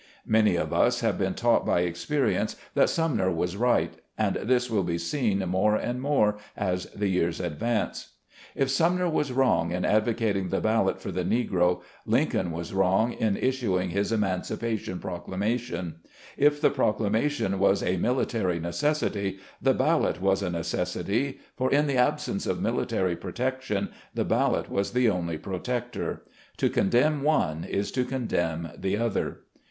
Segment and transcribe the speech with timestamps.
[0.25, 4.81] Many of us have been taught by experience that Sumner was right, and this will
[4.81, 8.15] be seen more and more as the years advance.
[8.55, 13.37] If Sumner was wrong in advocating the ballot for the Negro, Lincoln was wrong in
[13.37, 15.97] issuing his emancipation proclamation;
[16.35, 21.97] if the proclamation was a "military necessity", the ballot was a necessity, for in the
[21.97, 26.23] absence of military protection, the ballot was the only protector.
[26.57, 29.41] To condemn one is to condemn the other.